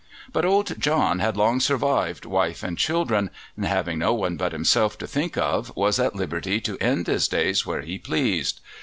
But 0.33 0.45
old 0.45 0.79
John 0.79 1.19
had 1.19 1.37
long 1.37 1.59
survived 1.59 2.25
wife 2.25 2.63
and 2.63 2.75
children, 2.75 3.29
and 3.55 3.65
having 3.67 3.99
no 3.99 4.15
one 4.15 4.35
but 4.35 4.51
himself 4.51 4.97
to 4.97 5.05
think 5.05 5.37
of 5.37 5.71
was 5.75 5.99
at 5.99 6.15
liberty 6.15 6.59
to 6.61 6.75
end 6.79 7.05
his 7.05 7.27
days 7.27 7.67
where 7.67 7.81
he 7.83 7.99
pleased. 7.99 8.61